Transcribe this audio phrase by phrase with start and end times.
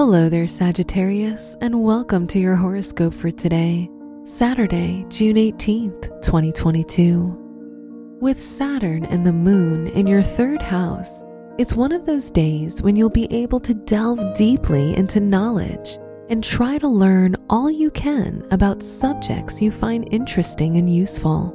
[0.00, 3.90] Hello there, Sagittarius, and welcome to your horoscope for today,
[4.24, 8.16] Saturday, June 18th, 2022.
[8.18, 11.22] With Saturn and the Moon in your third house,
[11.58, 15.98] it's one of those days when you'll be able to delve deeply into knowledge
[16.30, 21.54] and try to learn all you can about subjects you find interesting and useful.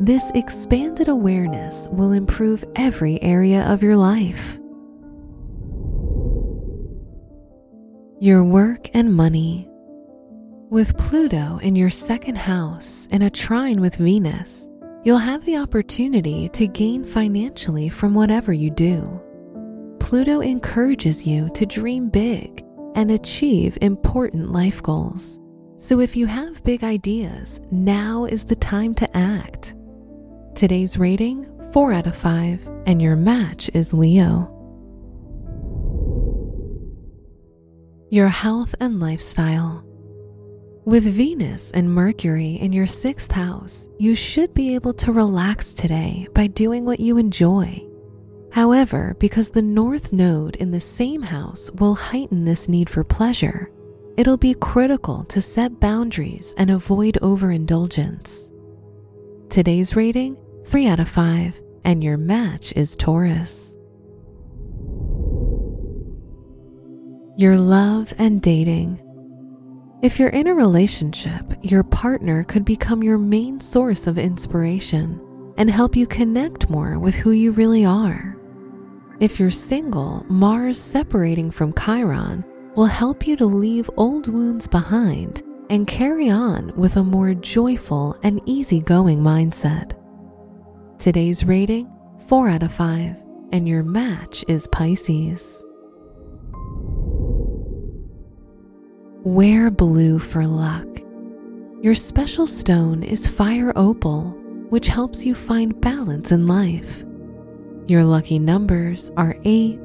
[0.00, 4.58] This expanded awareness will improve every area of your life.
[8.22, 9.68] Your work and money.
[10.70, 14.68] With Pluto in your second house in a trine with Venus,
[15.02, 19.20] you'll have the opportunity to gain financially from whatever you do.
[19.98, 22.64] Pluto encourages you to dream big
[22.94, 25.40] and achieve important life goals.
[25.76, 29.74] So if you have big ideas, now is the time to act.
[30.54, 34.61] Today's rating 4 out of 5, and your match is Leo.
[38.12, 39.82] Your health and lifestyle.
[40.84, 46.28] With Venus and Mercury in your sixth house, you should be able to relax today
[46.34, 47.82] by doing what you enjoy.
[48.52, 53.72] However, because the North Node in the same house will heighten this need for pleasure,
[54.18, 58.52] it'll be critical to set boundaries and avoid overindulgence.
[59.48, 63.78] Today's rating 3 out of 5, and your match is Taurus.
[67.42, 69.00] Your love and dating.
[70.00, 75.20] If you're in a relationship, your partner could become your main source of inspiration
[75.56, 78.38] and help you connect more with who you really are.
[79.18, 82.44] If you're single, Mars separating from Chiron
[82.76, 88.16] will help you to leave old wounds behind and carry on with a more joyful
[88.22, 89.94] and easygoing mindset.
[91.00, 91.90] Today's rating
[92.28, 93.20] 4 out of 5,
[93.50, 95.64] and your match is Pisces.
[99.24, 100.88] Wear blue for luck.
[101.80, 104.36] Your special stone is fire opal,
[104.68, 107.04] which helps you find balance in life.
[107.86, 109.78] Your lucky numbers are 8,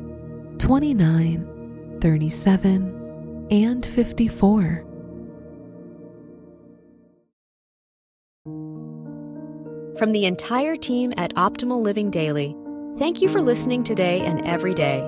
[0.57, 4.84] 29, 37, and 54.
[10.00, 12.56] From the entire team at Optimal Living Daily,
[12.97, 15.07] thank you for listening today and every day